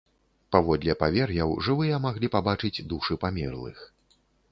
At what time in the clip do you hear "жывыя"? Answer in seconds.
1.67-1.99